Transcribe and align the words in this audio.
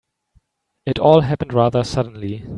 It 0.87 0.97
all 0.97 1.21
happened 1.21 1.53
rather 1.53 1.83
suddenly. 1.83 2.43